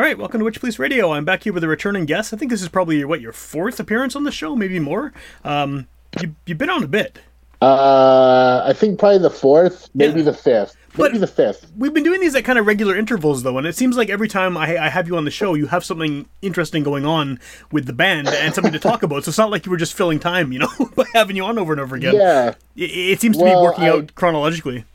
[0.00, 1.12] All right, welcome to Witchpolice Radio.
[1.12, 2.32] I'm back here with a returning guest.
[2.32, 5.12] I think this is probably what your fourth appearance on the show, maybe more.
[5.44, 5.88] Um,
[6.22, 7.18] you you've been on a bit.
[7.60, 10.24] Uh, I think probably the fourth, maybe Yeah.
[10.24, 11.70] the fifth, maybe But- the fifth.
[11.76, 14.26] We've been doing these at kind of regular intervals, though, and it seems like every
[14.26, 17.38] time I, I have you on the show, you have something interesting going on
[17.70, 19.24] with the band and something to talk about.
[19.24, 21.58] So it's not like you were just filling time, you know, by having you on
[21.58, 22.14] over and over again.
[22.14, 24.86] Yeah, It, it seems to Well, be working I- out chronologically.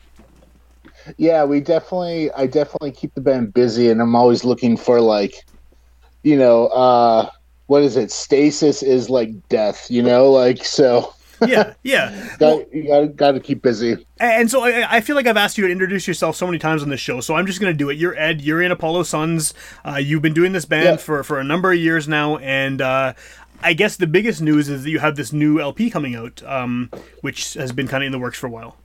[1.17, 1.43] Yeah.
[1.43, 5.45] We definitely, I definitely keep the band busy, and I'm always looking for like,
[6.23, 7.29] you know, uh,
[7.67, 8.11] what is it?
[8.11, 11.13] Stasis is like death, you know, like so.
[11.45, 12.35] Yeah, yeah.
[12.39, 14.05] Got, you got, to keep busy.
[14.19, 16.81] And so I, I feel like I've asked you to introduce yourself so many times
[16.81, 17.97] on this show, so I'm just going to do it.
[17.97, 18.41] You're Ed.
[18.41, 19.53] You're in Apollo Suns.
[19.83, 20.95] Uh, you've been doing this band Yeah.
[20.95, 23.13] for for a number of years now, and uh,
[23.61, 26.89] I guess the biggest news is that you have this new LP coming out, um,
[27.21, 28.77] which has been kind of in the works for a while.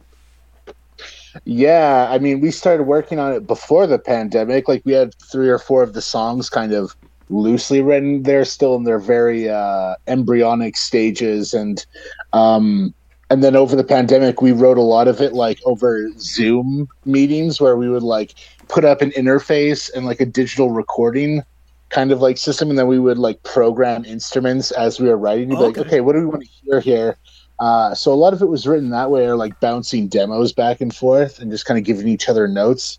[1.45, 4.69] Yeah, I mean, we started working on it before the pandemic.
[4.69, 6.95] Like we had three or four of the songs kind of
[7.29, 8.23] loosely written.
[8.25, 11.85] They're still in their very uh, embryonic stages, and
[12.33, 12.95] um,
[13.31, 17.61] and then over the pandemic, we wrote a lot of it like over Zoom meetings
[17.61, 18.35] where we would like
[18.69, 21.43] put up an interface and like a digital recording
[21.91, 25.51] kind of like system, and then we would like program instruments as we were writing.
[25.51, 25.89] You'd be like, Okay.
[25.89, 27.17] okay, what do we want to hear here?
[27.61, 30.81] Uh, so a lot of it was written that way, or like bouncing demos back
[30.81, 32.99] and forth, and just kind of giving each other notes.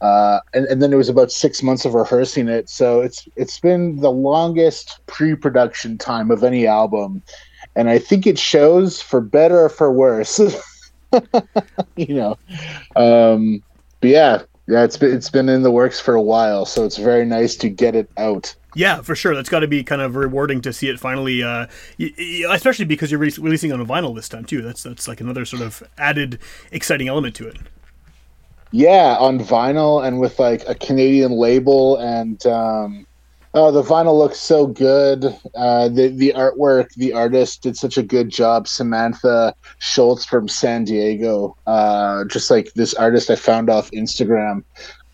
[0.00, 2.68] Uh, and, and then it was about six months of rehearsing it.
[2.68, 7.22] So it's it's been the longest pre-production time of any album,
[7.76, 10.40] and I think it shows for better or for worse.
[11.96, 12.38] you know,
[12.96, 13.62] um,
[14.00, 16.96] but yeah, yeah, it's been it's been in the works for a while, so it's
[16.96, 18.54] very nice to get it out.
[18.76, 19.34] Yeah, for sure.
[19.34, 21.66] That's got to be kind of rewarding to see it finally, uh,
[21.98, 24.62] y- y- especially because you're re- releasing on a vinyl this time too.
[24.62, 26.38] That's that's like another sort of added
[26.70, 27.56] exciting element to it.
[28.70, 33.06] Yeah, on vinyl and with like a Canadian label, and um,
[33.54, 35.24] oh, the vinyl looks so good.
[35.54, 38.68] Uh, the the artwork, the artist did such a good job.
[38.68, 44.62] Samantha Schultz from San Diego, uh, just like this artist I found off Instagram.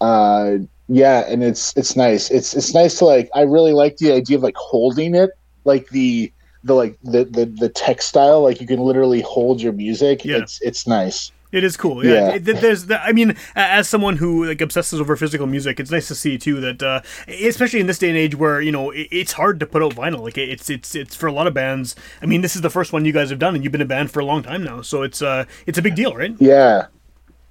[0.00, 0.58] Uh,
[0.88, 2.30] yeah, and it's it's nice.
[2.30, 3.28] It's it's nice to like.
[3.34, 5.30] I really like the idea of like holding it,
[5.64, 6.32] like the
[6.64, 8.42] the like the the, the textile.
[8.42, 10.24] Like you can literally hold your music.
[10.24, 10.38] Yeah.
[10.38, 11.32] It's it's nice.
[11.52, 12.04] It is cool.
[12.04, 12.34] Yeah.
[12.34, 12.38] Yeah.
[12.38, 16.38] There's, I mean, as someone who like obsesses over physical music, it's nice to see
[16.38, 19.60] too that, uh, especially in this day and age where you know it, it's hard
[19.60, 20.20] to put out vinyl.
[20.22, 21.94] Like it's it's it's for a lot of bands.
[22.20, 23.86] I mean, this is the first one you guys have done, and you've been a
[23.86, 26.34] band for a long time now, so it's uh it's a big deal, right?
[26.38, 26.86] Yeah.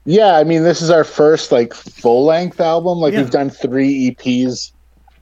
[0.05, 2.99] Yeah, I mean this is our first like full length album.
[2.99, 3.21] Like Yeah.
[3.21, 4.71] we've done three EPs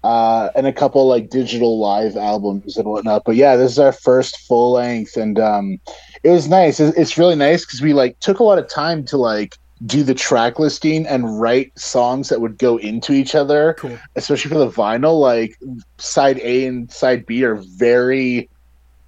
[0.04, 3.24] uh and a couple like digital live albums and whatnot.
[3.26, 5.80] But yeah, this is our first full length and um
[6.24, 6.80] it was nice.
[6.80, 10.14] It's really nice because we like took a lot of time to like do the
[10.14, 14.00] track listing and write songs that would go into each other Cool.
[14.16, 15.58] especially for the vinyl like
[15.98, 18.50] side a and side b are very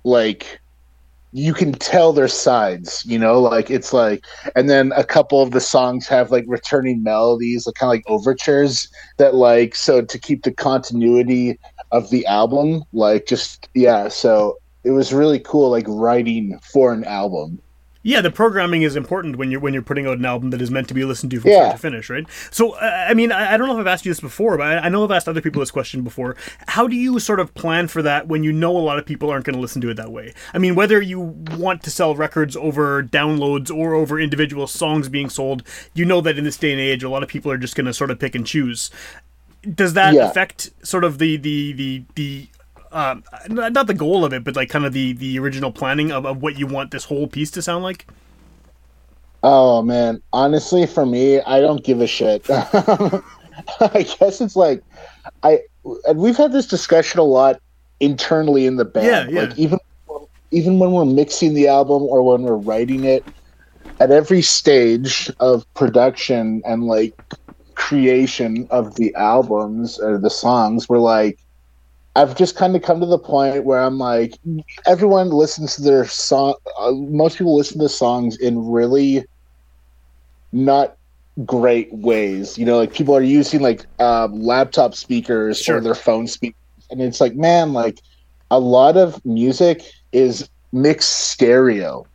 [0.03, 0.59] like
[1.31, 4.23] you can tell their sides you know like it's like
[4.55, 8.03] and then a couple of the songs have like returning melodies like kind of like
[8.07, 11.57] overtures that like so to keep the continuity
[11.91, 17.03] of the album like just yeah so it was really cool like writing for an
[17.05, 17.59] album
[18.07, 20.69] Yeah, the programming is important when you're when you're putting out an album that is
[20.69, 21.57] meant to be listened to from Yeah.
[21.57, 22.27] start to finish, right?
[22.51, 24.67] So, uh, I mean, I, I don't know if I've asked you this before, but
[24.67, 26.35] I, I know I've asked other people this question before.
[26.67, 29.31] How do you sort of plan for that when you know a lot of people
[29.31, 30.35] aren't going to listen to it that way?
[30.53, 35.29] I mean, whether you want to sell records over downloads or over individual songs being
[35.29, 35.63] sold,
[35.95, 37.87] you know that in this day and age, a lot of people are just going
[37.87, 38.91] to sort of pick and choose.
[39.63, 40.21] Does that Yeah.
[40.21, 42.47] affect sort of the the the the
[42.95, 46.25] um, not the goal of it, but like kind of the the original planning of,
[46.25, 48.07] of what you want this whole piece to sound like?
[49.43, 52.49] Oh man, honestly, for me, I don't give a shit.
[52.49, 53.21] I
[54.19, 54.81] guess it's like
[55.43, 55.59] I
[56.05, 57.59] and we've had this discussion a lot
[57.99, 59.31] internally in the band.
[59.31, 59.49] Yeah, yeah.
[59.49, 59.79] Like even
[60.51, 63.25] even when we're mixing the album or when we're writing it,
[63.99, 67.13] at every stage of production and like
[67.75, 71.39] creation of the albums or the songs, we're like,
[72.15, 74.37] I've just kind of come to the point where I'm like,
[74.87, 76.55] everyone listens to their song.
[76.79, 79.25] Uh, most people listen to songs in really
[80.51, 80.97] not
[81.45, 82.57] great ways.
[82.57, 85.77] You know, like people are using like um, laptop speakers Sure.
[85.77, 86.55] or their phone speakers,
[86.89, 87.99] and it's like, man, like
[88.51, 89.81] a lot of music
[90.11, 92.05] is mixed stereo.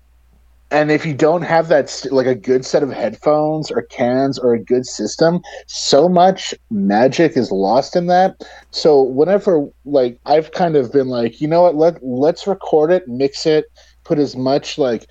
[0.72, 4.54] And if you don't have that, like a good set of headphones or cans or
[4.54, 8.40] a good system, so much magic is lost in that.
[8.70, 13.08] So whenever, like, I've kind of been like, you know what, let let's record it,
[13.08, 13.64] mix it,
[14.04, 15.06] put as much like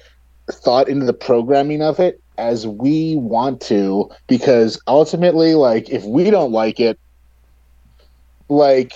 [0.49, 6.29] thought into the programming of it as we want to, because ultimately, like, if we
[6.29, 6.97] don't like it,
[8.47, 8.93] like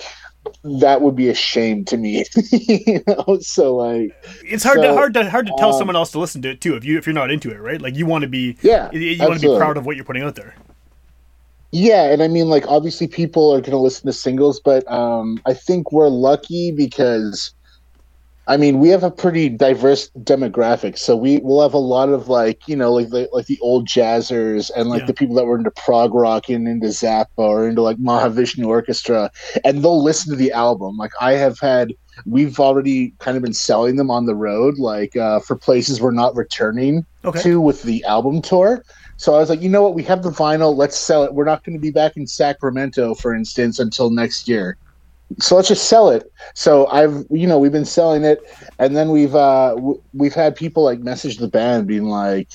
[0.62, 2.24] that would be a shame to me.
[2.52, 6.10] you know, so like, It's hard to hard to hard to tell um, someone else
[6.12, 7.80] to listen to it too if you if you're not into it, right?
[7.80, 10.04] Like you want to be yeah, you, you want to be proud of what you're
[10.04, 10.54] putting out there.
[11.76, 15.40] Yeah, and I mean, like, obviously, people are going to listen to singles, but um,
[15.44, 17.52] I think we're lucky because,
[18.46, 20.98] I mean, we have a pretty diverse demographic.
[20.98, 23.88] So we will have a lot of like, you know, like the like the old
[23.88, 25.06] jazzers and like Yeah.
[25.06, 29.30] the people that were into prog rock and into Zappa or into like Mahavishnu Orchestra,
[29.64, 30.96] and they'll listen to the album.
[30.98, 31.92] Like I have had,
[32.26, 36.10] we've already kind of been selling them on the road, like uh, for places we're
[36.10, 37.40] not returning Okay.
[37.40, 38.82] to with the album tour.
[39.16, 39.94] So I was like, you know what?
[39.94, 40.76] We have the vinyl.
[40.76, 41.32] Let's sell it.
[41.32, 44.76] We're not going to be back in Sacramento, for instance, until next year.
[45.40, 46.30] So let's just sell it.
[46.54, 48.40] So I've, you know, we've been selling it,
[48.78, 52.48] and then we've uh w- we've had people like message the band, being like,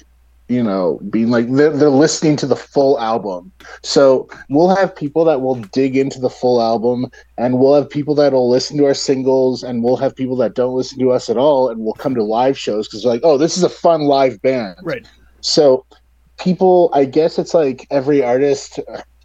[0.48, 3.52] you know, being like they're, they're listening to the full album.
[3.84, 8.16] So we'll have people that will dig into the full album, and we'll have people
[8.16, 11.30] that will listen to our singles, and we'll have people that don't listen to us
[11.30, 14.02] at all, and will come to live shows because like, oh, this is a fun
[14.02, 14.78] live band.
[14.82, 15.08] Right.
[15.42, 15.86] So
[16.40, 18.80] people, I guess it's like every artist,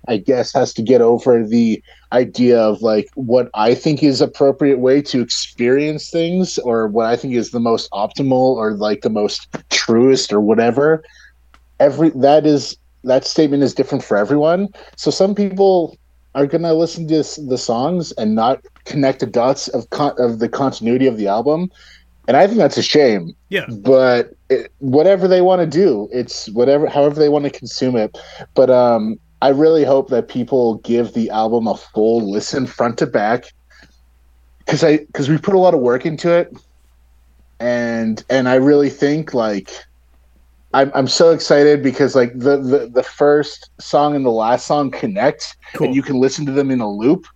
[0.09, 1.83] I guess, has to get over the
[2.15, 7.17] idea of like what I think is appropriate way to experience things or what I
[7.17, 11.03] think is the most optimal or like the most truest or whatever.
[11.81, 14.69] Every that is that statement is different for everyone.
[14.97, 15.97] So some people
[16.35, 20.49] are gonna listen to the songs and not connect the dots of con- of the
[20.49, 21.71] continuity of the album,
[22.29, 23.67] and I think that's a shame Yeah.
[23.69, 28.17] but it, whatever they want to do it's whatever however they want to consume it
[28.55, 33.07] but um i really hope that people give the album a full listen front to
[33.07, 33.45] back
[34.59, 36.49] because i because we put a lot of work into it.
[37.61, 39.71] And and i really think like
[40.73, 44.91] I'm, I'm so excited because like the, the the first song and the last song
[44.91, 45.87] connect Cool.
[45.87, 47.27] and you can listen to them in a loop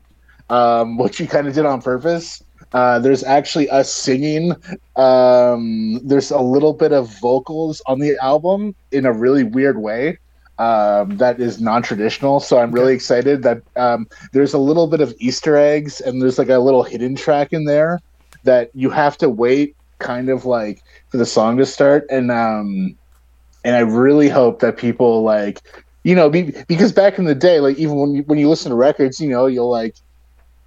[0.51, 2.43] um which you kind of did on purpose.
[2.73, 4.53] Uh, there's actually us singing
[4.97, 10.19] um, there's a little bit of vocals on the album in a really weird way
[10.59, 12.41] um, that is non-traditional.
[12.41, 16.39] So i'm really excited that um, there's a little bit of easter eggs and there's
[16.39, 18.01] like a little hidden track in there
[18.45, 22.07] that you have to wait kind of like for the song to start.
[22.11, 22.97] And um
[23.65, 25.61] and i really hope that people like
[26.05, 28.71] you know be, because back in the day like even when you when you listen
[28.71, 29.97] to records you know you'll like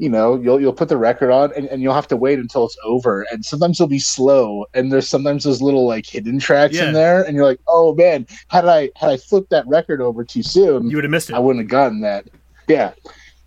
[0.02, 2.66] you know you'll you'll put the record on and, and you'll have to wait until
[2.66, 6.74] it's over and sometimes it'll be slow and there's sometimes those little like hidden tracks
[6.76, 6.88] Yeah.
[6.88, 10.24] in there and you're like oh man had i had i flipped that record over
[10.26, 11.36] too soon You would have missed it.
[11.36, 12.26] I wouldn't have gotten that.
[12.68, 12.94] Yeah.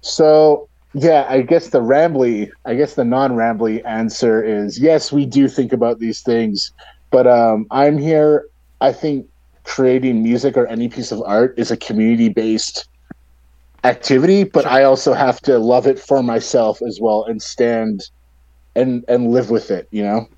[0.01, 5.49] So yeah, I guess the rambly, I guess the non-rambly answer is yes, we do
[5.49, 6.71] think about these things,
[7.11, 8.47] but um, I'm here.
[8.81, 9.27] I think
[9.65, 12.87] creating music or any piece of art is a community-based
[13.85, 18.03] activity, but I also have to love it for myself as well and stand
[18.75, 19.89] and and live with it.
[19.91, 20.29] You know.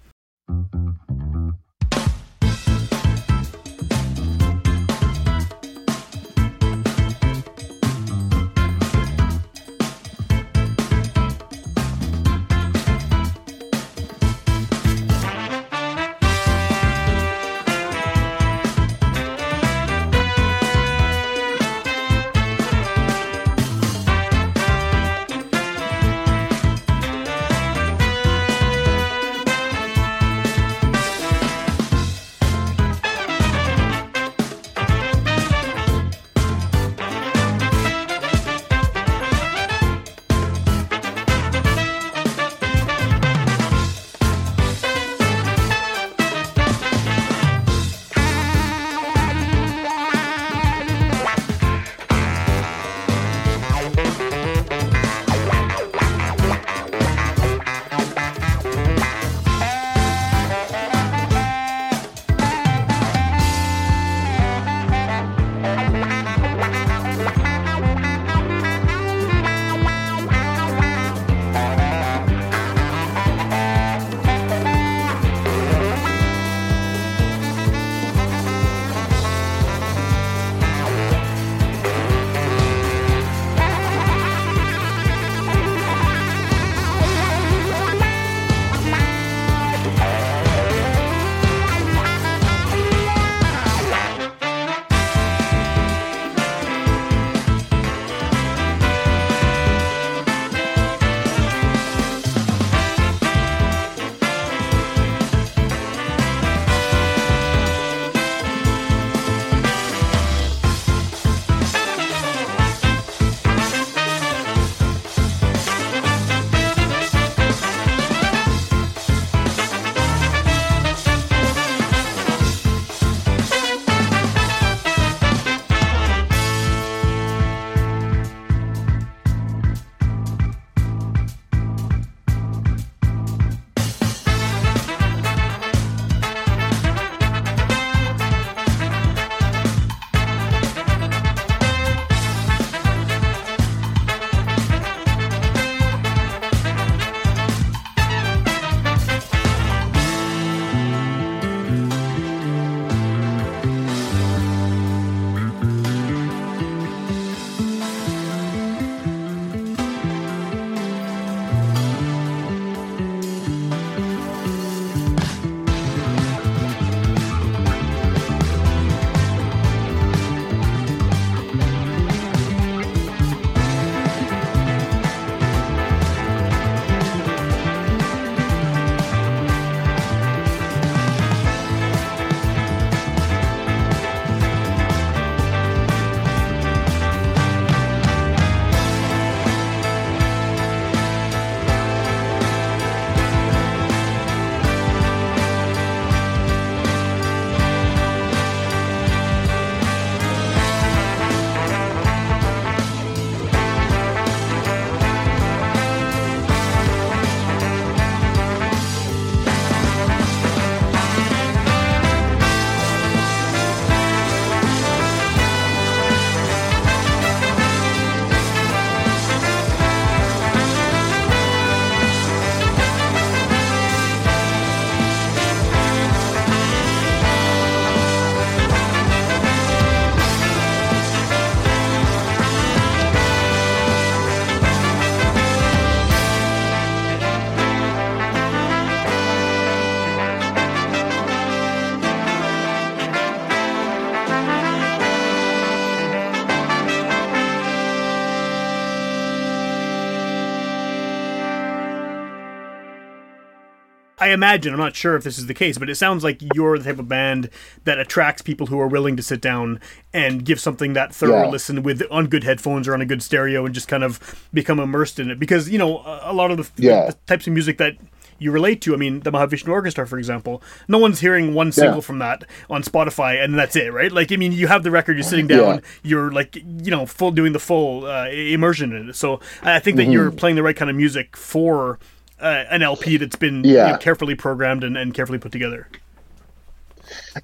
[254.27, 256.79] I imagine, I'm not sure if this is the case, but it sounds like you're
[256.79, 257.49] the type of band
[257.85, 259.81] that attracts people who are willing to sit down
[260.13, 261.47] and give something that thorough Yeah.
[261.49, 264.81] listen with on good headphones or on a good stereo and just kind of become
[264.81, 265.39] immersed in it.
[265.39, 267.07] Because, you know, a lot of the, Yeah.
[267.07, 267.95] the types of music that
[268.39, 271.97] you relate to, I mean, the Mahavishnu Orchestra, for example, no one's hearing one single
[271.99, 272.01] Yeah.
[272.01, 274.11] from that on Spotify and that's it, right?
[274.11, 275.81] Like, I mean, you have the record, you're sitting down, Yeah.
[276.03, 279.17] you're like, you know, full doing the full uh, immersion in it.
[279.17, 280.13] So I think that Mm-hmm.
[280.13, 281.99] you're playing the right kind of music for
[282.41, 285.89] uh, an LP that's been you know, carefully programmed and, and carefully put together.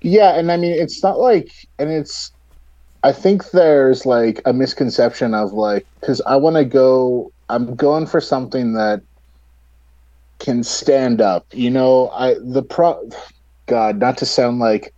[0.00, 2.32] Yeah, and I mean it's not like and it's
[3.04, 8.06] I think there's like a misconception of like cuz I want to go I'm going
[8.06, 9.02] for something that
[10.38, 11.46] can stand up.
[11.52, 13.08] You know, I the pro
[13.66, 14.92] god, not to sound like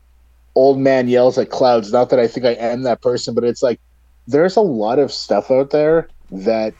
[0.54, 3.62] old man yells at clouds, not that I think I am that person, but it's
[3.62, 3.80] like
[4.26, 6.72] there's a lot of stuff out there that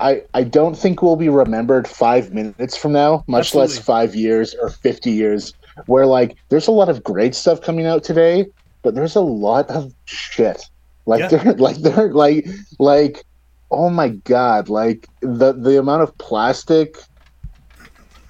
[0.00, 4.54] I, I don't think we'll be remembered five minutes from now, much less five years
[4.54, 5.54] or 50 years,
[5.86, 8.46] where like there's a lot of great stuff coming out today,
[8.82, 10.62] but there's a lot of shit.
[11.06, 11.28] Like Yeah.
[11.28, 12.46] they're like they're like
[12.78, 13.24] like
[13.70, 16.96] oh my god, like the the amount of plastic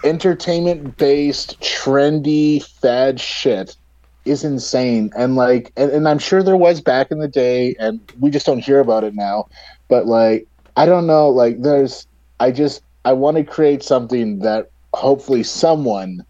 [0.04, 3.76] entertainment based trendy fad shit
[4.24, 8.00] is insane and like and, and i'm sure there was back in the day and
[8.20, 9.48] we just don't hear about it now
[9.88, 10.46] but like
[10.78, 12.06] i don't know like there's
[12.40, 16.24] i just i want to create something that hopefully someone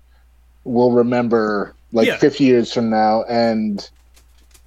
[0.65, 2.17] will remember like Yeah.
[2.17, 3.89] 50 years from now and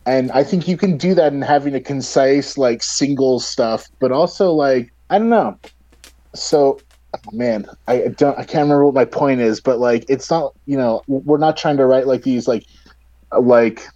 [0.05, 4.11] and i think you can do that in having a concise like single stuff but
[4.11, 5.57] also like i don't know
[6.33, 6.79] so
[7.13, 10.53] oh, man i don't i can't remember what my point is but like it's not
[10.65, 12.65] you know we're not trying to write like these like
[13.39, 13.88] like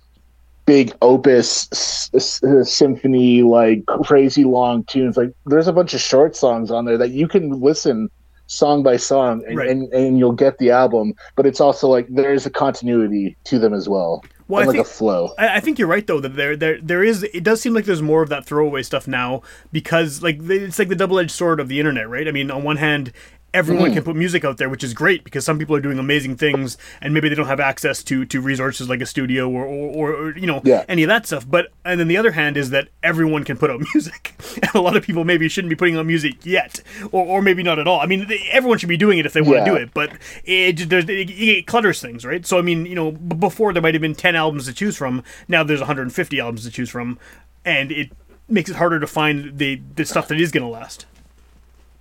[0.65, 2.41] big opus s- s-
[2.71, 7.11] symphony like crazy long tunes like there's a bunch of short songs on there that
[7.11, 8.09] you can listen
[8.47, 9.69] song by song and, Right.
[9.69, 13.73] and, and you'll get the album but it's also like there's a continuity to them
[13.73, 16.35] as well Well, I like think- a flow I, I think you're right though that
[16.35, 19.41] there there there is it does seem like there's more of that throwaway stuff now
[19.71, 22.27] because like it's like the double edged sword of the internet, right?
[22.27, 23.11] I mean, on one hand.
[23.55, 23.93] Everyone mm.
[23.93, 26.77] can put music out there, which is great because some people are doing amazing things,
[27.01, 30.13] and maybe they don't have access to to resources like a studio or or, or,
[30.13, 30.83] or you know Yeah.
[30.89, 31.49] any of that stuff.
[31.49, 34.81] But and then the other hand is that everyone can put out music, and a
[34.81, 36.81] lot of people maybe shouldn't be putting out music yet,
[37.13, 38.01] or, or maybe not at all.
[38.01, 39.65] I mean, they, everyone should be doing it if they want to Yeah.
[39.65, 40.11] do it, but
[40.43, 42.45] it, just- it, it clutters things, right?
[42.45, 44.97] So I mean, you know, b- before there might have been ten albums to choose
[44.97, 45.23] from.
[45.47, 47.17] Now there's 150 albums to choose from,
[47.63, 48.11] and it
[48.49, 51.05] makes it harder to find the the stuff that is going to last.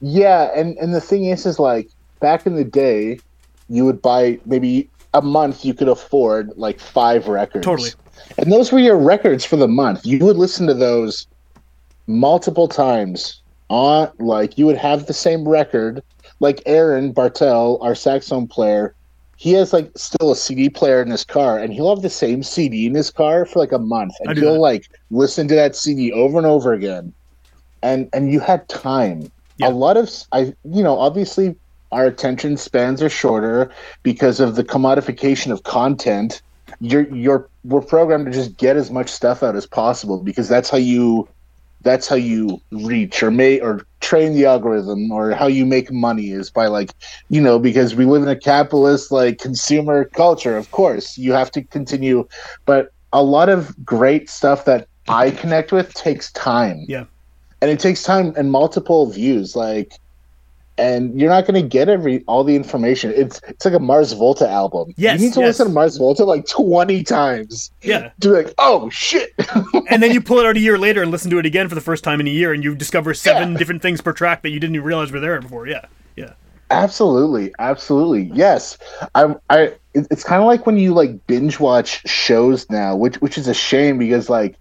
[0.01, 1.89] Yeah, and and the thing is, is like
[2.21, 3.19] back in the day,
[3.69, 5.65] you would buy maybe a month.
[5.65, 7.65] You could afford like five records.
[7.65, 7.91] Totally.
[8.39, 10.05] And those were your records for the month.
[10.05, 11.27] You would listen to those
[12.07, 16.03] multiple times on like you would have the same record.
[16.41, 18.95] Like Aaron Bartel, our saxophone player,
[19.37, 22.43] he has like still a CD player in his car, and he'll have the same
[22.43, 24.61] CD in his car for like a month, and he'll that.
[24.61, 27.13] like listen to that CD over and over again.
[27.83, 29.31] And and you had time.
[29.59, 29.69] Yeah.
[29.69, 31.55] A lot of I you know, obviously
[31.93, 33.71] our attention spans are shorter
[34.03, 36.43] because of the commodification of content.
[36.81, 40.71] You're you're we're programmed to just get as much stuff out as possible because that's
[40.71, 41.29] how you
[41.83, 46.31] that's how you reach or may or train the algorithm or how you make money
[46.31, 46.91] is by like
[47.29, 51.51] you know because we live in a capitalist like consumer culture of course you have
[51.51, 52.27] to continue
[52.65, 57.05] but a lot of great stuff that i connect with takes time Yeah.
[57.65, 59.95] And it takes time and multiple views like
[60.77, 64.13] and you're not going to get every all the information it's it's like a mars
[64.13, 65.47] volta album Yes, you need to yes.
[65.61, 69.31] listen to mars volta like 20 times Yeah, to be like oh shit
[69.89, 71.75] and then you pull it out a year later and listen to it again for
[71.75, 73.59] the first time in a year, and you discover seven Yeah.
[73.59, 75.67] different things per track that you didn't even realize were there before.
[75.69, 75.85] Yeah,
[76.17, 76.33] yeah,
[76.71, 78.77] Absolutely, absolutely, yes.
[79.15, 83.39] I, I, it's kind of like when you like binge watch shows now, which which
[83.39, 84.57] is a shame because like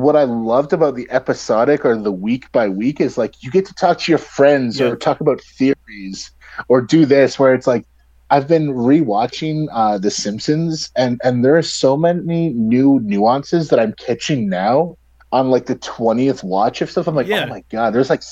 [0.00, 3.66] what I loved about the episodic or the week by week is like you get
[3.66, 4.88] to talk to your friends Yeah.
[4.88, 6.30] or talk about theories
[6.68, 7.84] or do this where it's like
[8.30, 13.78] I've been rewatching uh, The Simpsons and and there are so many new nuances that
[13.78, 14.96] I'm catching now
[15.30, 17.06] on like the twentieth watch of stuff.
[17.06, 17.44] I'm like, Yeah.
[17.44, 18.22] oh my god, there's like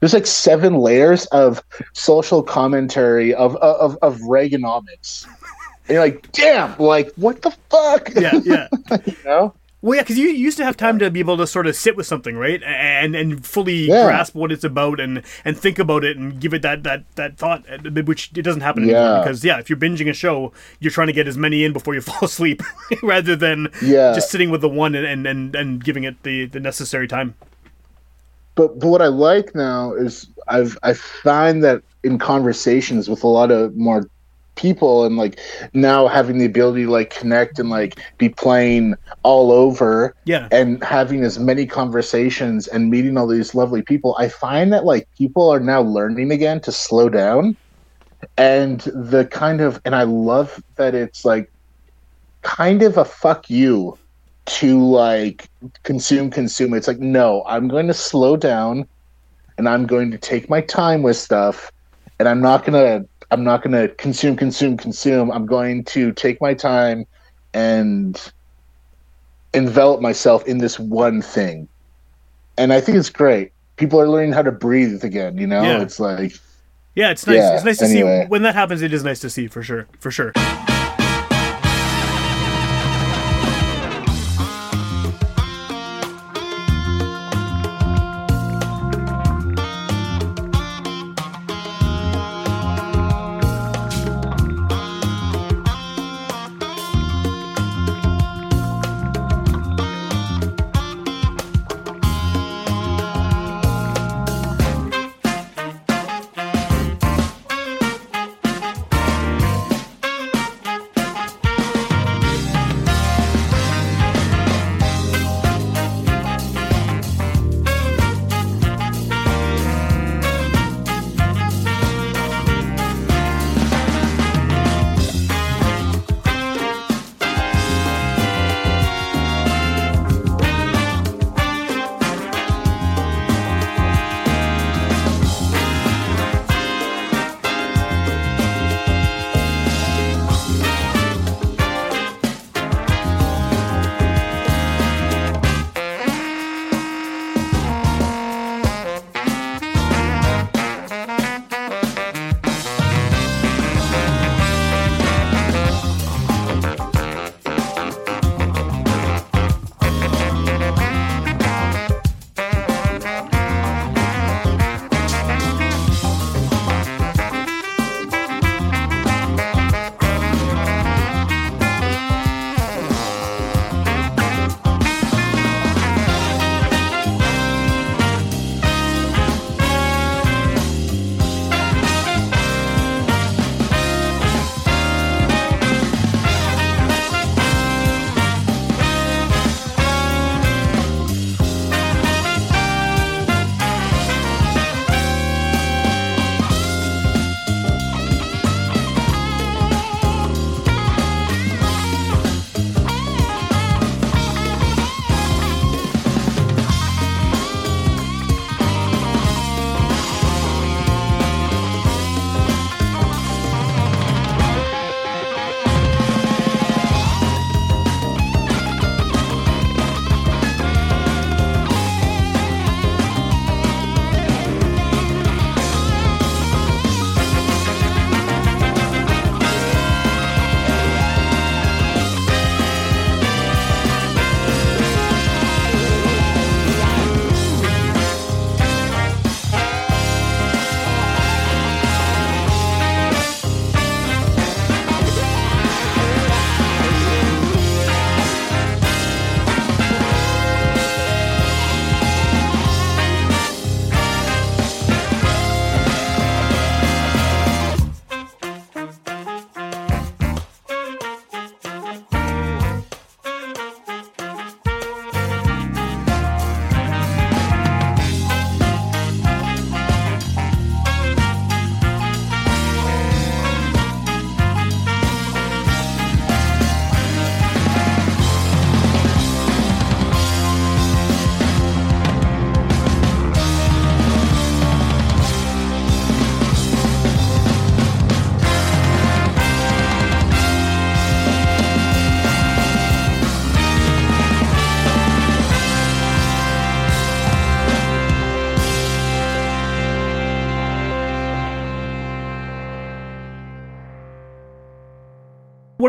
[0.00, 1.62] there's like seven layers of
[1.94, 5.26] social commentary of of of Reaganomics.
[5.88, 8.10] And you're like, damn, like what the fuck?
[8.14, 8.68] yeah, yeah.
[9.06, 9.54] you know?
[9.82, 11.96] Well, yeah, because you used to have time to be able to sort of sit
[11.96, 14.04] with something, right, and and fully Yeah.
[14.04, 17.38] grasp what it's about and and think about it and give it that that that
[17.38, 19.00] thought, uh, which it doesn't happen anymore.
[19.02, 19.20] Yeah.
[19.22, 21.94] Because yeah, if you're binging a show, you're trying to get as many in before
[21.94, 22.62] you fall asleep,
[23.02, 24.12] rather than Yeah.
[24.14, 27.34] just sitting with the one and and and, and giving it the the necessary time.
[28.56, 33.28] but but what I like now is I've I find that in conversations with a
[33.28, 34.08] lot of more
[34.60, 35.40] people and like
[35.72, 40.48] now having the ability to like connect and like be playing all over Yeah.
[40.52, 45.08] and having as many conversations and meeting all these lovely people i find that like
[45.16, 47.56] people are now learning again to slow down
[48.36, 51.50] and the kind of and i love that it's like
[52.42, 53.96] kind of a fuck you
[54.46, 55.46] to like
[55.84, 58.84] consume consume it's like no i'm going to slow down
[59.58, 61.70] and i'm going to take my time with stuff
[62.18, 66.12] and i'm not going to i'm not going to consume consume consume i'm going to
[66.12, 67.04] take my time
[67.54, 68.32] and
[69.54, 71.68] envelop myself in this one thing
[72.58, 75.82] and i think it's great people are learning how to breathe again you know Yeah.
[75.82, 76.32] it's like
[76.94, 77.36] Yeah, it's nice.
[77.36, 78.22] Yeah, it's nice to anyway.
[78.24, 78.82] see when that happens.
[78.82, 79.86] It is nice to see for sure.
[80.00, 80.32] For sure.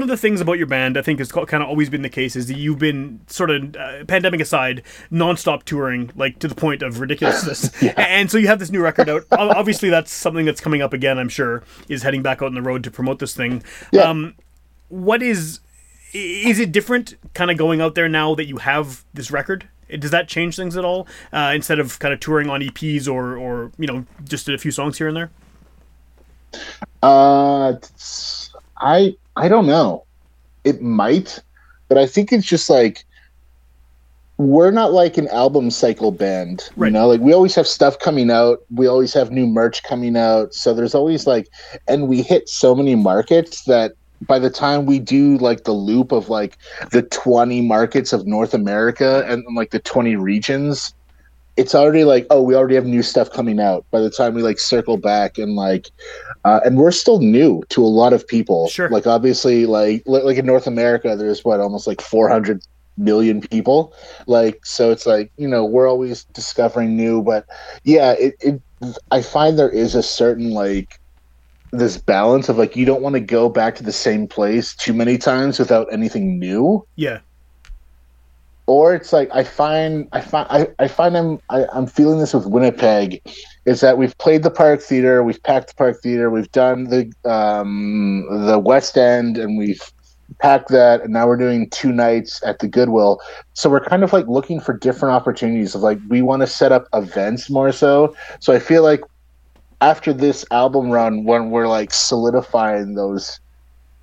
[0.01, 2.09] One of the things about your band, I think, has kind of always been the
[2.09, 6.55] case, is that you've been sort of uh, pandemic aside, nonstop touring, like to the
[6.55, 7.69] point of ridiculousness.
[7.97, 9.25] And so you have this new record out.
[9.31, 11.19] Obviously, that's something that's coming up again.
[11.19, 13.63] I'm sure is heading back out on the road to promote this thing.
[13.91, 14.03] Yeah.
[14.03, 14.33] Um,
[14.89, 15.59] what is
[16.13, 19.69] is it different, kind of going out there now that you have this record?
[19.99, 21.07] Does that change things at all?
[21.31, 24.71] Uh, instead of kind of touring on EPs or or you know just a few
[24.71, 25.31] songs here and there.
[27.03, 27.75] Uh,
[28.77, 30.05] I I don't know.
[30.63, 31.39] It might,
[31.87, 33.05] but I think it's just like
[34.37, 36.69] we're not like an album cycle band.
[36.75, 36.87] Right.
[36.87, 38.59] You know, like we always have stuff coming out.
[38.73, 40.53] We always have new merch coming out.
[40.53, 41.47] So there's always like
[41.87, 46.11] and we hit so many markets that by the time we do like the loop
[46.11, 46.57] of like
[46.91, 50.93] the 20 markets of North America and, and, like the 20 regions,
[51.57, 54.41] it's already like, oh, we already have new stuff coming out by the time we
[54.41, 55.89] like circle back and like
[56.45, 58.69] uh, and we're still new to a lot of people.
[58.69, 58.89] Sure.
[58.89, 62.61] Like obviously like like in North America there's what almost like 400
[62.97, 63.93] million people.
[64.27, 67.45] Like so it's like, you know, we're always discovering new, but
[67.83, 68.61] yeah, it, it
[69.11, 70.99] I find there is a certain like
[71.71, 74.93] this balance of like you don't want to go back to the same place too
[74.93, 77.19] many times without anything new Yeah.
[78.67, 82.33] Or it's like I find I find I, I find I'm I, I'm feeling this
[82.33, 83.21] with Winnipeg
[83.65, 87.11] is that we've played the Park Theater, we've packed the Park Theater, we've done the
[87.29, 89.81] um the West End and we've
[90.39, 93.19] packed that and now we're doing two nights at the Goodwill.
[93.53, 96.71] So we're kind of like looking for different opportunities of like we want to set
[96.71, 98.15] up events more so.
[98.39, 99.01] So I feel like
[99.81, 103.40] after this album run when we're like solidifying those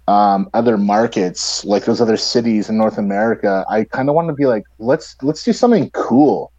[0.09, 4.35] um, other markets, like those other cities in North America, I kind of want to
[4.35, 6.53] be like, let's let's do something cool,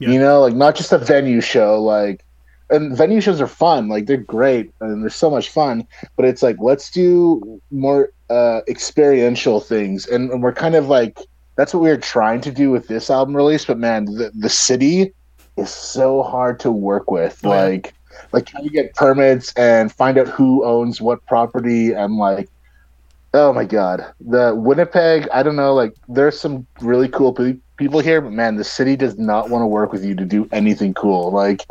[0.00, 0.10] Yeah.
[0.10, 2.22] you know, like not just a venue show, like.
[2.68, 5.86] And venue shows are fun, like they're great, and they're so much fun.
[6.16, 11.20] But it's like let's do more uh, experiential things, and, and we're kind of like
[11.56, 13.64] that's what we were trying to do with this album release.
[13.66, 15.12] But man, the the city
[15.56, 17.40] is so hard to work with.
[17.44, 17.62] Oh, yeah.
[17.62, 17.94] like
[18.32, 22.48] like trying to get permits and find out who owns what property and like
[23.36, 24.12] oh my god.
[24.20, 28.56] The winnipeg i don't know like there's some really cool pe- people here but man
[28.56, 31.64] the city does not want to work with you to do anything cool like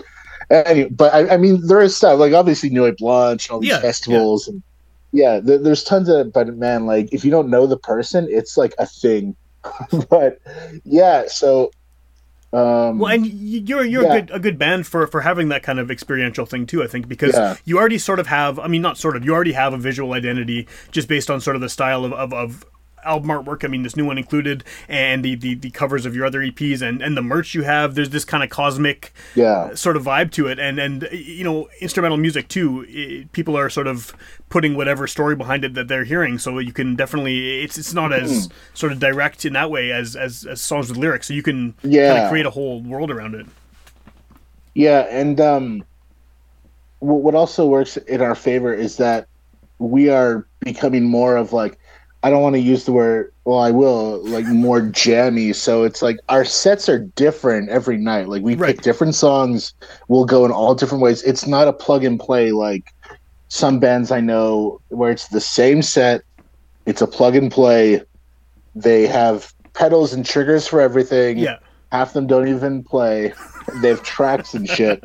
[0.51, 3.79] any, but I, I mean there is stuff like obviously Nuit Blanche all these Yeah,
[3.79, 4.63] festivals and
[5.13, 8.57] yeah there, there's tons of but man like if you don't know the person it's
[8.57, 9.35] like a thing.
[10.09, 10.39] But
[10.85, 11.71] yeah so
[12.55, 14.13] um Well, and you're you're Yeah.
[14.13, 16.83] a good a good band for for having that kind of experiential thing too.
[16.83, 17.55] I think because Yeah.
[17.65, 18.57] you already sort of have.
[18.59, 19.23] I mean, not sort of.
[19.25, 22.33] You already have a visual identity just based on sort of the style of of.
[22.33, 22.65] of
[23.05, 26.25] album artwork i mean this new one included and the, the the covers of your
[26.25, 29.73] other eps and and the merch you have there's this kind of cosmic yeah.
[29.75, 30.59] sort of vibe to it.
[30.59, 34.13] And and you know instrumental music too i people are sort of
[34.49, 36.37] putting whatever story behind it that they're hearing.
[36.37, 40.15] So you can definitely it's it's not as sort of direct in that way as
[40.15, 41.27] as, as songs with lyrics.
[41.27, 42.13] So you can kind Yeah.
[42.23, 43.45] of create a whole world around it.
[44.73, 45.85] Yeah, and um,
[46.99, 49.27] what what also works in our favor is that
[49.79, 51.77] we are becoming more of like
[52.25, 56.01] I don't want to use the word well I will like more jammy so it's
[56.01, 58.75] like our sets are different every night like we Right.
[58.75, 59.73] pick different songs
[60.07, 62.83] we'll go in all different ways it's not a plug and play like
[63.49, 66.21] some bands I know where it's the same set
[66.85, 68.01] it's a plug and play
[68.73, 71.57] they have pedals and triggers for everything yeah
[71.91, 73.33] half them don't even play.
[73.81, 75.01] They have tracks and shit.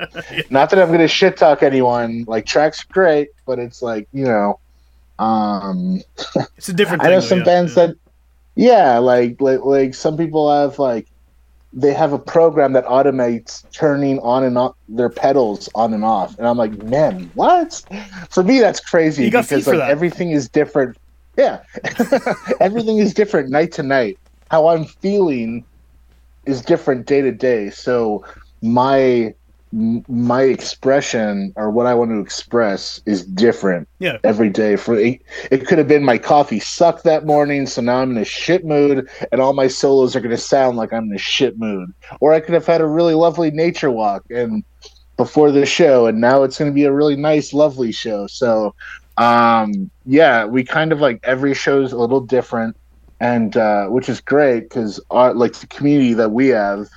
[0.50, 2.24] Not that I'm gonna shit talk anyone.
[2.26, 4.59] Like tracks are great, but it's like you know,
[5.20, 6.00] um,
[6.56, 7.44] it's a different I know some yeah.
[7.44, 7.94] bands that,
[8.56, 11.09] yeah, like like like some people have like
[11.72, 16.37] they have a program that automates turning on and off their pedals on and off,
[16.38, 17.85] and I'm like, man, what?
[18.30, 19.90] For me, that's crazy You got because like that.
[19.90, 20.96] everything is different.
[21.37, 21.62] Yeah,
[22.61, 24.18] everything is different night to night.
[24.50, 25.64] How I'm feeling
[26.46, 27.70] is different day to day.
[27.70, 28.24] So
[28.62, 29.35] my
[29.72, 34.76] my expression or what I want to express is different yeah every day.
[34.76, 38.18] For it, it could have been my coffee sucked that morning, so now I'm in
[38.18, 41.18] a shit mood, and all my solos are going to sound like I'm in a
[41.18, 41.92] shit mood.
[42.20, 44.64] Or I could have had a really lovely nature walk and
[45.20, 48.26] before the show, and now it's going to be a really nice, lovely show.
[48.26, 48.74] So,
[49.18, 52.74] um, yeah, we kind of like every show's a little different,
[53.20, 56.88] and uh, which is great because our like the community that we have.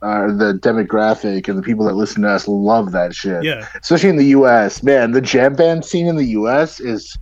[0.00, 4.08] Uh, the demographic and the people that listen to us love that shit yeah especially
[4.08, 4.80] in the U.S.
[4.84, 6.78] Man, the jam band scene in the U.S.
[6.78, 7.18] is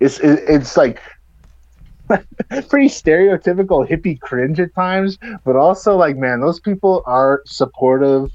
[0.00, 1.00] is it's like
[2.68, 8.32] pretty stereotypical hippie cringe at times, but also like man, those people are supportive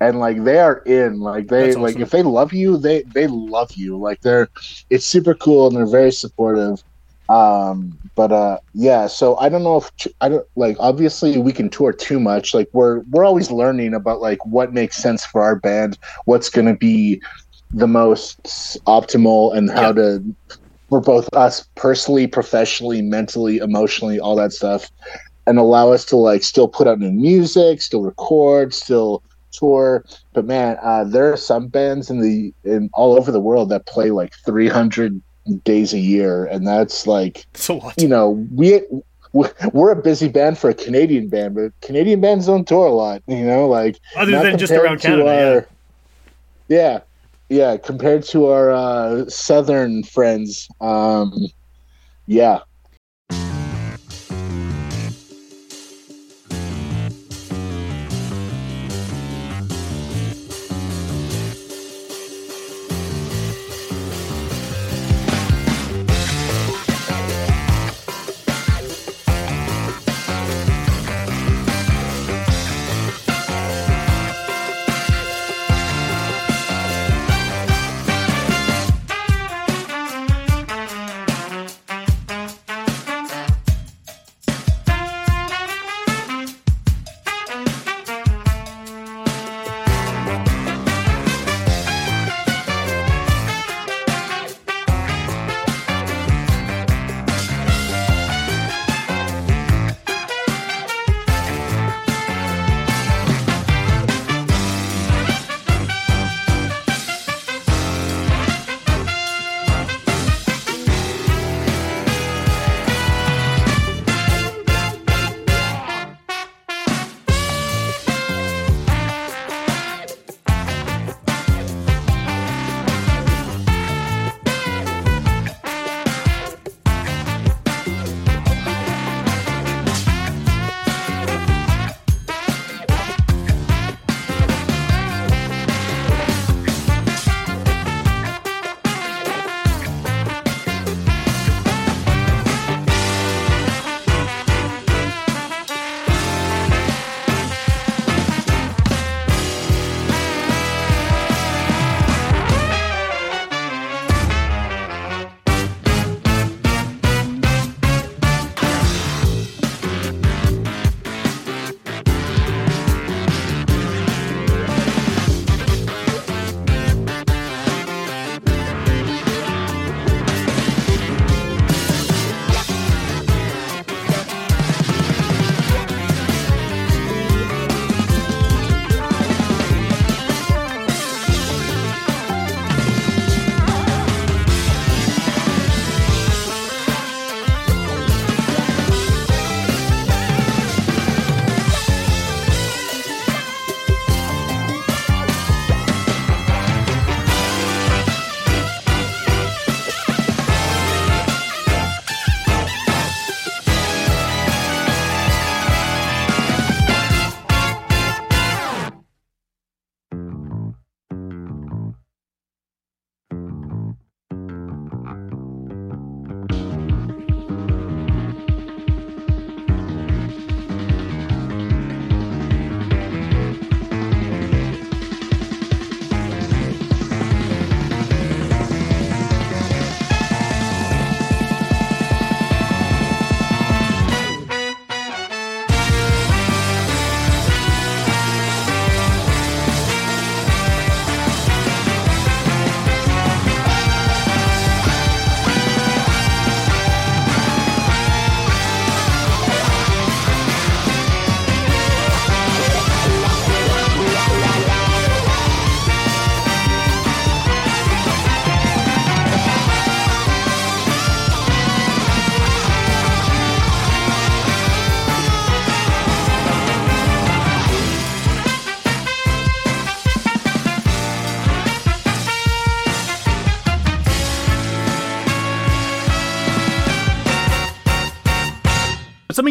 [0.00, 3.28] and like they are in like they That's like if they love you, they they
[3.28, 3.96] love you.
[3.98, 4.48] Like they're
[4.90, 6.82] it's super cool and they're very supportive.
[7.28, 9.06] Um, but uh, yeah.
[9.06, 10.76] So I don't know if I don't like.
[10.78, 12.54] Obviously, we can tour too much.
[12.54, 16.66] Like we're we're always learning about like what makes sense for our band, what's going
[16.66, 17.20] to be
[17.72, 18.42] the most
[18.86, 20.22] optimal, and how to
[20.88, 24.90] for both us personally, professionally, mentally, emotionally, all that stuff,
[25.46, 30.04] and allow us to like still put out new music, still record, still tour.
[30.34, 33.86] But man, uh, there are some bands in the in all over the world that
[33.86, 35.22] play like 300
[35.64, 38.00] days a year, and that's like It's a lot.
[38.00, 38.82] you know we
[39.32, 43.22] we're a busy band for a Canadian band, but Canadian bands don't tour a lot.
[43.26, 45.66] You know, like Other than just around Canada.
[46.68, 46.76] yeah.
[46.76, 47.00] yeah,
[47.48, 50.68] yeah, compared to our uh, southern friends.
[50.80, 51.32] Um,
[52.26, 52.60] yeah,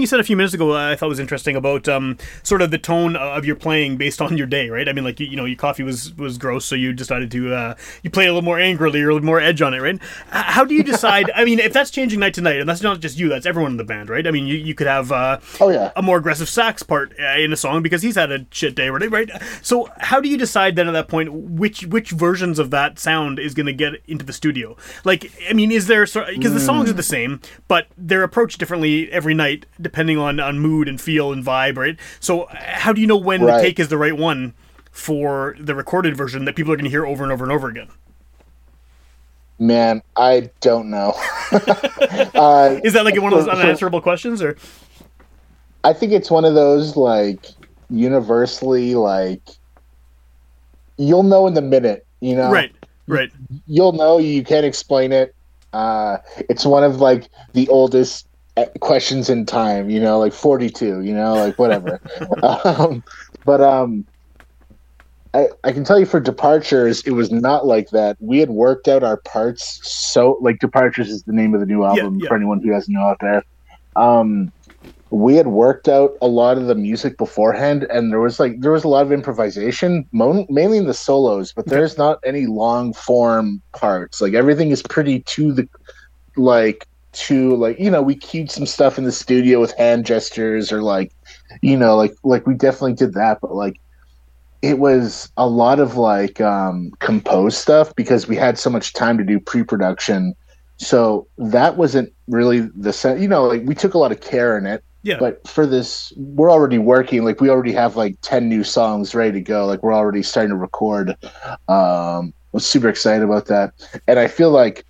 [0.01, 2.71] something you said a few minutes ago I thought was interesting about um, sort of
[2.71, 4.87] the tone of your playing based on your day, right?
[4.89, 7.53] I mean, like you, you know, your coffee was was gross, so you decided to
[7.53, 9.99] uh, you play a little more angrily or a little more edge on it, right?
[10.29, 11.29] How do you decide?
[11.35, 13.71] I mean, if that's changing night to night, and that's not just you, that's everyone
[13.71, 14.25] in the band, right?
[14.25, 15.91] I mean, you, you could have uh, Oh, yeah.
[15.95, 18.89] a more aggressive sax part uh, in a song because he's had a shit day,
[18.89, 19.09] right?
[19.11, 19.29] Right.
[19.61, 23.39] So how do you decide then at that point which which versions of that sound
[23.39, 24.75] is going to get into the studio?
[25.03, 29.11] Like, I mean, is there because the songs are the same, but they're approached differently
[29.11, 31.97] every night depending on on mood and feel and vibe, right?
[32.21, 33.57] So how do you know when Right.
[33.57, 34.53] the take is the right one
[34.89, 37.67] for the recorded version that people are going to hear over and over and over
[37.67, 37.89] again?
[39.59, 41.13] Man, I don't know.
[41.51, 44.55] uh, Is that like one of those unanswerable questions, or
[45.83, 47.45] I think it's one of those like
[47.89, 49.41] universally like
[50.97, 52.49] you'll know in the minute, you know.
[52.49, 52.71] right,
[53.07, 53.29] right?
[53.67, 55.35] You'll know you can't explain it.
[55.73, 56.17] Uh,
[56.49, 58.25] it's one of like the oldest
[58.79, 59.89] questions in time.
[59.89, 61.01] You know, like forty two.
[61.01, 61.99] You know, like whatever.
[62.43, 63.03] um,
[63.45, 64.05] but um,
[65.33, 68.17] I, I can tell you for departures, it was not like that.
[68.19, 71.83] We had worked out our parts so like departures is the name of the new
[71.83, 72.27] album yeah.
[72.27, 73.43] for anyone who doesn't know out there.
[73.95, 74.51] Um,
[75.09, 78.71] we had worked out a lot of the music beforehand, and there was like there
[78.71, 82.93] was a lot of improvisation, mo- mainly in the solos, but there's not any long
[82.93, 84.21] form parts.
[84.21, 85.67] Like everything is pretty to the
[86.37, 90.71] like to like you know we cued some stuff in the studio with hand gestures
[90.71, 91.11] or like
[91.61, 93.79] you know like like we definitely did that, but like
[94.61, 99.17] it was a lot of like um composed stuff because we had so much time
[99.17, 100.35] to do pre-production.
[100.77, 104.57] So that wasn't really the set you know like we took a lot of care
[104.57, 105.17] in it Yeah.
[105.19, 109.33] but for this we're already working like we already have like 10 new songs ready
[109.33, 111.15] to go like we're already starting to record.
[111.67, 113.73] Um i'm super excited about that.
[114.07, 114.85] And i feel like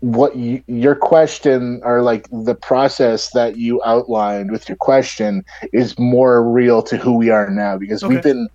[0.00, 5.98] what you, your question or like the process that you outlined with your question is
[5.98, 8.48] more real to who we are now because we've been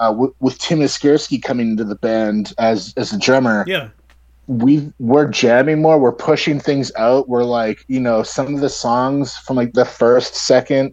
[0.00, 3.90] uh, w- with Tim Iskierski coming into the band as as a drummer yeah.
[4.48, 8.68] we we're jamming more we're pushing things out we're like you know some of the
[8.68, 10.92] songs from like the first second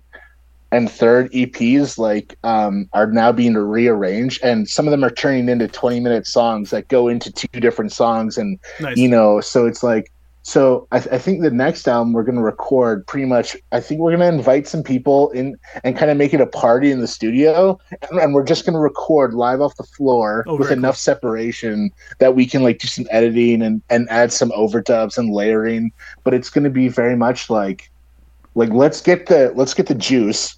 [0.71, 5.47] and third eps like um are now being rearranged and some of them are turning
[5.49, 8.97] into 20 minute songs that go into two different songs and Nice.
[8.97, 10.11] you know so it's like
[10.47, 13.99] so I, I think the next album we're going to record pretty much i think
[13.99, 16.99] we're going to invite some people in and kind of make it a party in
[16.99, 17.79] the studio
[18.11, 21.89] and, and we're just going to record live off the floor Oh, with enough separation
[22.19, 25.91] that we can like do some editing and and add some overdubs and layering
[26.23, 27.89] but it's going to be very much like
[28.55, 30.57] like let's get the let's get the juice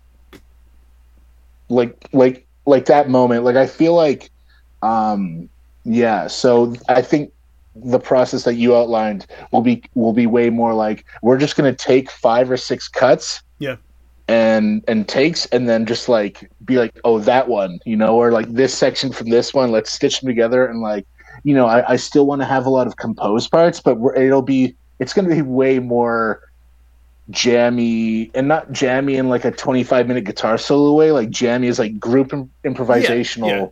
[1.70, 4.30] like like like that moment like i feel like
[4.84, 5.50] um
[5.84, 7.32] yeah so i think
[7.76, 11.72] the process that you outlined will be will be way more like we're just going
[11.72, 13.76] to take five or six cuts Yeah.
[14.28, 18.32] and and takes and then just like be like oh that one you know or
[18.32, 21.06] like this section from this one let's stitch them together and like
[21.44, 24.16] you know i, I still want to have a lot of composed parts but we're,
[24.16, 26.42] it'll be it's going to be way more
[27.30, 31.80] jammy and not jammy in like a 25 minute guitar solo way like jammy is
[31.80, 33.68] like group im- improvisational yeah.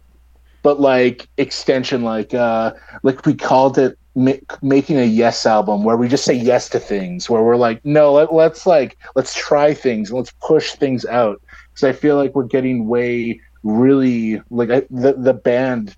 [0.62, 5.95] but like extension like uh like we called it ma- making a yes album where
[5.95, 9.74] we just say yes to things where we're like no let, let's like let's try
[9.74, 14.70] things and let's push things out because i feel like we're getting way really like
[14.70, 15.95] I, the the band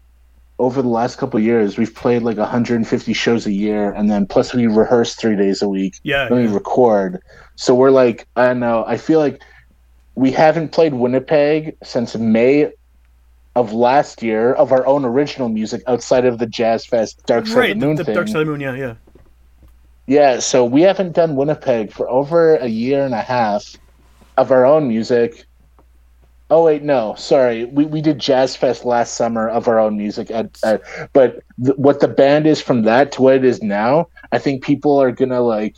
[0.59, 4.53] over the last couple years we've played like 150 shows a year and then plus
[4.53, 6.27] we rehearse three days a week Yeah.
[6.29, 7.21] then we record
[7.55, 9.41] so we're like i don't know i feel like
[10.15, 12.71] we haven't played winnipeg since may
[13.55, 17.57] of last year of our own original music outside of the jazz fest dark side
[17.57, 17.71] Right.
[17.71, 18.61] of the moon the thing Dark Side of the Moon.
[18.61, 18.73] Yeah.
[18.75, 18.93] Yeah.
[20.07, 23.75] yeah so we haven't done winnipeg for over a year and a half
[24.37, 25.45] of our own music
[26.49, 27.65] oh wait no sorry.
[27.65, 30.81] We, we did jazz fest last summer of our own music at, at
[31.13, 34.63] but th- what the band is from that to what it is now i think
[34.63, 35.75] people are gonna like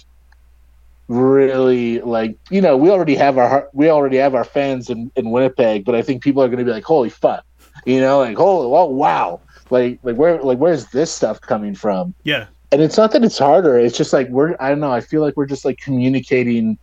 [1.08, 5.32] really like you know we already have our we already have our fans in, in
[5.32, 7.44] winnipeg but i think people are gonna be like holy fuck
[7.86, 9.42] you know like holy oh wow.
[9.72, 12.16] Like like where like where's this stuff coming from?
[12.24, 12.48] Yeah.
[12.72, 15.22] and it's not that it's harder it's just like we're i don't know i feel
[15.22, 16.78] like we're just like communicating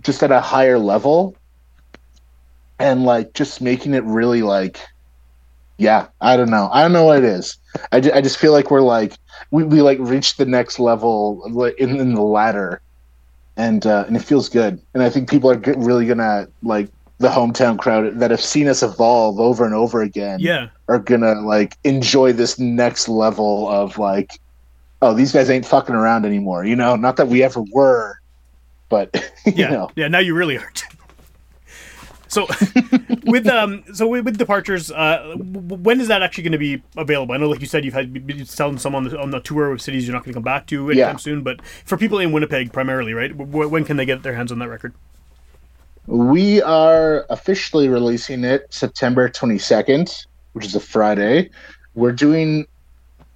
[0.00, 1.36] just at a higher level
[2.78, 4.80] and like just making it really like
[5.78, 7.56] yeah i don't know i don't know what it is
[7.92, 9.14] i, ju- I just feel like we're like
[9.50, 12.80] we, we like reached the next level like, in, in the ladder
[13.56, 16.88] and uh and it feels good and i think people are g- really gonna like
[17.18, 20.68] the hometown crowd that have seen us evolve over and over again Yeah.
[20.88, 24.38] are gonna like enjoy this next level of like
[25.02, 28.16] oh these guys ain't fucking around anymore you know not that we ever were
[28.88, 29.10] but
[29.46, 29.70] you Yeah.
[29.70, 30.08] know Yeah.
[30.08, 30.84] Now you really aren't.
[32.28, 32.46] So,
[33.24, 36.82] with um, so with, with departures, uh, w- when is that actually going to be
[36.96, 37.34] available?
[37.34, 39.72] I know, like you said, you've had been selling some on the on the tour
[39.72, 41.16] of cities you're not going to come back to anytime Yeah.
[41.16, 41.42] soon.
[41.42, 43.36] But for people in Winnipeg, primarily, right?
[43.36, 44.92] W- when can they get their hands on that record?
[46.06, 50.24] we are officially releasing it september 22nd
[50.54, 51.50] which is a friday
[51.94, 52.66] we're doing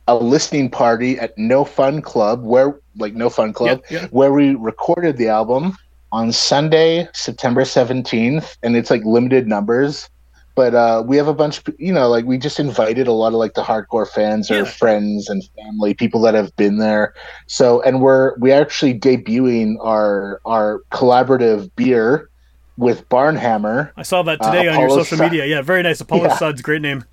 [0.09, 4.07] a listening party at no fun club where like no fun club Yeah, yeah.
[4.07, 5.76] where we recorded the album
[6.12, 10.08] on sunday september 17th and it's like limited numbers
[10.54, 13.28] but uh, we have a bunch of you know like we just invited a lot
[13.28, 14.64] of like the hardcore fans or Yeah.
[14.64, 17.14] friends and family people that have been there
[17.48, 22.28] so and we're we actually debuting our our collaborative beer
[22.76, 25.44] with Barn Hammer I saw that Uh, today on your social Sun- media.
[25.46, 26.00] Yeah, very nice.
[26.00, 26.36] Apollo Yeah.
[26.38, 27.04] Suds, great name.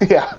[0.08, 0.32] yeah.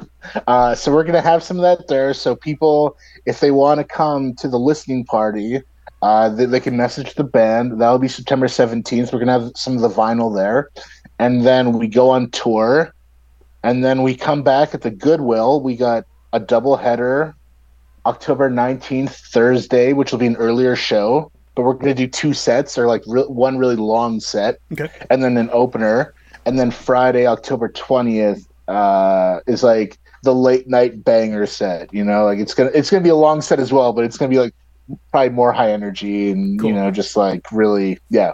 [0.48, 2.14] Uh, so we're gonna have some of that there.
[2.14, 2.96] So people,
[3.26, 5.62] if they want to come to the listening party,
[6.02, 7.80] uh, they, they can message the band.
[7.80, 9.14] That'll be September seventeenth.
[9.14, 10.70] We're gonna have some of the vinyl there,
[11.20, 12.94] and then we go on tour,
[13.64, 15.62] and then we come back at the Goodwill.
[15.62, 17.36] We got a double header,
[18.06, 21.32] October nineteenth, Thursday, which will be an earlier show.
[21.56, 24.88] But we're gonna do two sets, or like re- one really long set, Okay.
[25.10, 26.14] and then an opener,
[26.46, 31.94] and then Friday, October twentieth, uh, is like the late night banger set.
[31.94, 34.18] You know, like it's gonna it's gonna be a long set as well, but it's
[34.18, 34.56] gonna be like
[35.12, 36.70] probably more high energy and Cool.
[36.70, 38.34] you know just like really yeah.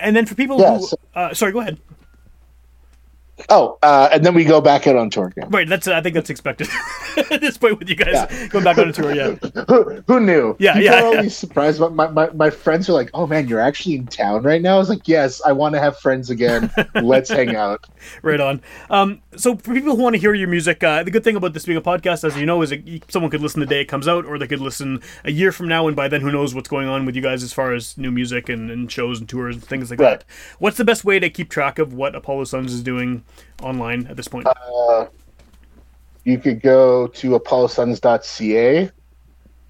[0.00, 1.78] And then for people Yeah, who, so- uh, sorry, go ahead.
[3.48, 5.50] Oh, uh, and then we go back out on tour again.
[5.50, 6.68] Right, that's I think that's expected
[7.30, 9.14] at this point with you guys going back on a tour.
[9.14, 9.30] Yeah,
[9.68, 10.56] Who, who knew?
[10.58, 11.80] Yeah, People yeah, are always surprised.
[11.80, 14.76] My, my, my, my friends are like, "Oh man, you're actually in town right now."
[14.76, 16.70] I was like, "Yes, I want to have friends again.
[16.94, 17.86] Let's hang out."
[18.22, 18.60] right on.
[18.90, 21.52] Um, so for people who want to hear your music, uh, the good thing about
[21.54, 23.86] this being a podcast, as you know, is that someone could listen the day it
[23.86, 26.54] comes out, or they could listen a year from now, and by then, who knows
[26.54, 29.28] what's going on with you guys as far as new music and, and shows and
[29.28, 30.20] tours and things like Right.
[30.20, 30.24] that.
[30.58, 33.24] What's the best way to keep track of what Apollo Suns is doing
[33.62, 34.46] online at this point?
[36.24, 38.90] You could go to apollosuns.ca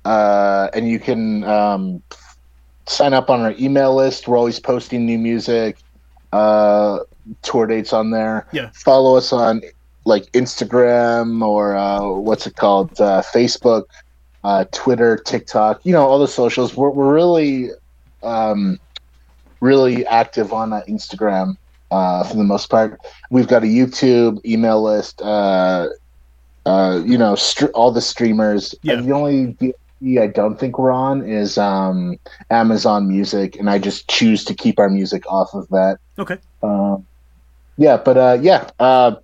[0.05, 2.03] uh, and you can um,
[2.87, 4.29] sign up on our email list.
[4.29, 5.79] We're always posting new music,
[6.33, 7.01] uh,
[7.43, 8.47] tour dates on there.
[8.53, 8.71] Yeah.
[8.75, 9.63] Follow us on
[10.05, 13.01] like Instagram or uh, what's it called?
[13.01, 13.85] Uh, Facebook,
[14.45, 16.77] uh, Twitter, TikTok, you know, all the socials.
[16.77, 17.71] We're, we're really,
[18.23, 18.79] um,
[19.61, 21.57] really active on uh, Instagram
[21.93, 22.99] uh, for the most part.
[23.31, 25.23] We've got a YouTube email list.
[26.65, 28.75] Uh, uh, you know, str- all the streamers.
[28.83, 28.95] Yeah.
[28.95, 32.19] And the only DSP I don't think we're on is um,
[32.51, 35.99] Amazon Music, and I just choose to keep our music off of that.
[36.19, 36.39] Okay.
[36.63, 37.07] Um,
[37.77, 39.17] yeah, but uh, yeah, uh,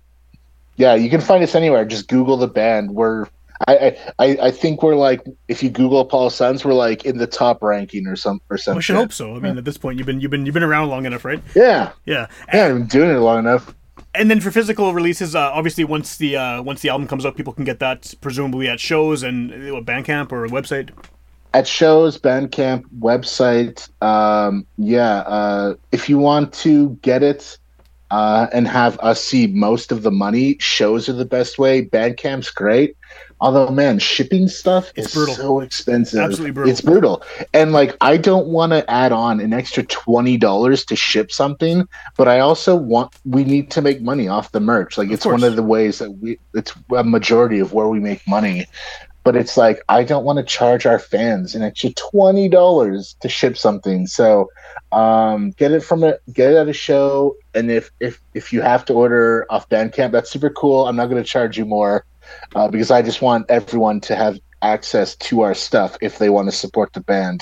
[0.77, 1.85] yeah, you can find us anywhere.
[1.85, 2.91] Just Google the band.
[2.91, 3.27] We're
[3.67, 7.27] I, I, I think we're like if you Google Apollo Suns, we're like in the
[7.27, 8.81] top ranking or some or I something.
[8.81, 9.35] should hope so.
[9.35, 11.41] I mean, at this point, you've been you've been you've been around long enough, right?
[11.55, 12.27] Yeah, Yeah.
[12.53, 13.73] yeah, I've been doing it long enough.
[14.15, 17.37] And then for physical releases, uh, obviously once the uh, once the album comes out,
[17.37, 20.89] people can get that presumably at shows and uh, Bandcamp or a website.
[21.53, 23.89] at shows, Bandcamp, website.
[24.03, 27.57] Um, yeah, uh, if you want to get it
[28.11, 31.85] uh, and have us see most of the money, shows are the best way.
[31.85, 32.95] Bandcamp's great.
[33.41, 35.35] Although, man, shipping stuff It's is brutal.
[35.35, 36.19] so expensive.
[36.19, 36.71] Absolutely brutal.
[36.71, 37.23] It's brutal.
[37.53, 41.87] And like, I don't want to add on an extra twenty dollars to ship something,
[42.17, 44.97] but I also want we need to make money off the merch.
[44.97, 45.41] Like, Of it's course.
[45.41, 46.37] one of the ways that we.
[46.53, 48.65] It's a majority of where we make money
[49.23, 53.29] but it's like I don't want to charge our fans an extra twenty dollars to
[53.29, 54.07] ship something.
[54.07, 54.49] So
[54.91, 58.61] um, get it from a get it at a show, and if if if you
[58.61, 60.87] have to order off Bandcamp, that's super cool.
[60.87, 62.05] I'm not going to charge you more
[62.55, 66.47] uh, because I just want everyone to have access to our stuff if they want
[66.49, 67.41] to support the band.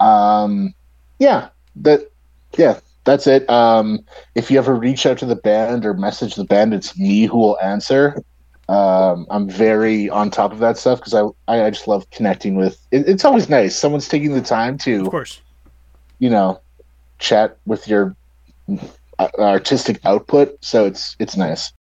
[0.00, 0.74] Um,
[1.18, 2.10] yeah, that
[2.56, 2.80] yeah.
[3.04, 3.48] That's it.
[3.48, 4.00] Um,
[4.34, 7.38] if you ever reach out to the band or message the band, it's me who
[7.38, 8.22] will answer
[8.68, 12.78] um, I'm very on top of that stuff because I, I just love connecting with.
[12.90, 13.74] It, it's always nice.
[13.74, 15.40] Someone's taking the time to, Of course.
[16.18, 16.60] you know
[17.18, 18.14] chat with your
[19.18, 20.62] uh, artistic output.
[20.62, 21.72] So it's it's nice.